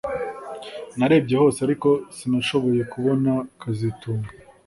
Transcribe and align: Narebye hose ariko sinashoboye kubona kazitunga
Narebye 0.97 1.35
hose 1.41 1.59
ariko 1.67 1.89
sinashoboye 2.15 2.81
kubona 2.93 3.31
kazitunga 3.61 4.29